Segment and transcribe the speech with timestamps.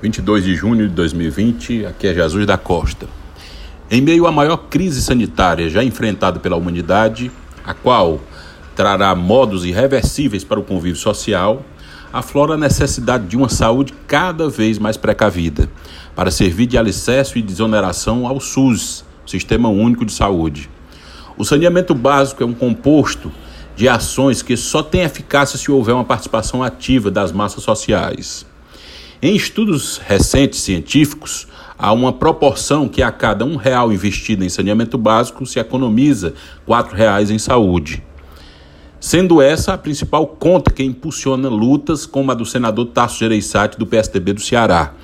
[0.00, 3.08] 22 de junho de 2020, aqui é Jesus da Costa.
[3.90, 7.32] Em meio à maior crise sanitária já enfrentada pela humanidade,
[7.64, 8.20] a qual
[8.76, 11.64] trará modos irreversíveis para o convívio social,
[12.12, 15.68] aflora a necessidade de uma saúde cada vez mais precavida,
[16.14, 20.70] para servir de alicerce e desoneração ao SUS, Sistema Único de Saúde.
[21.36, 23.32] O saneamento básico é um composto
[23.74, 28.47] de ações que só tem eficácia se houver uma participação ativa das massas sociais.
[29.20, 34.96] Em estudos recentes científicos, há uma proporção que a cada um real investido em saneamento
[34.96, 38.00] básico se economiza quatro reais em saúde.
[39.00, 43.86] Sendo essa a principal conta que impulsiona lutas como a do senador Tasso Gereissati do
[43.88, 44.94] PSDB do Ceará,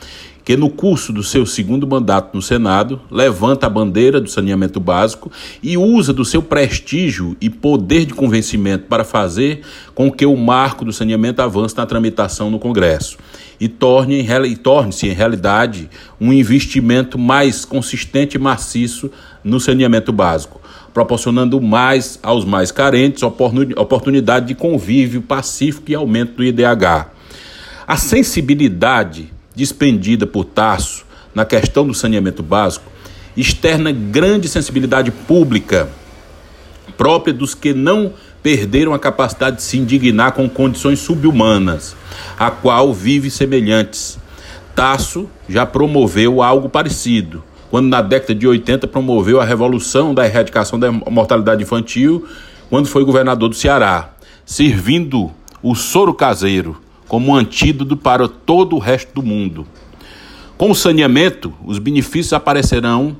[0.45, 5.33] que no curso do seu segundo mandato no Senado levanta a bandeira do saneamento básico
[5.63, 9.63] e usa do seu prestígio e poder de convencimento para fazer
[9.95, 13.17] com que o marco do saneamento avance na tramitação no Congresso
[13.59, 15.89] e torne-se torne em realidade
[16.21, 19.11] um investimento mais consistente e maciço
[19.43, 20.61] no saneamento básico,
[20.93, 27.07] proporcionando mais aos mais carentes oportunidade de convívio pacífico e aumento do IDH.
[27.87, 32.95] A sensibilidade despendida por Tasso na questão do saneamento básico
[33.37, 35.89] externa grande sensibilidade pública
[36.97, 41.97] própria dos que não perderam a capacidade de se indignar com condições subhumanas,
[42.39, 44.19] a qual vive semelhantes.
[44.75, 50.79] Tasso já promoveu algo parecido quando na década de 80 promoveu a revolução da erradicação
[50.79, 52.25] da mortalidade infantil,
[52.71, 54.11] quando foi governador do Ceará,
[54.47, 59.67] servindo o soro caseiro como um antídoto para todo o resto do mundo.
[60.57, 63.17] Com o saneamento, os benefícios aparecerão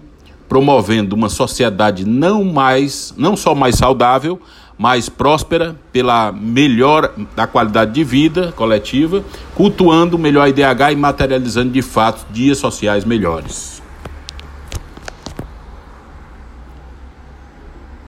[0.49, 4.41] promovendo uma sociedade não mais, não só mais saudável,
[4.79, 11.73] mais próspera pela melhor da qualidade de vida coletiva, cultuando o melhor IDH e materializando
[11.73, 13.74] de fato dias sociais melhores.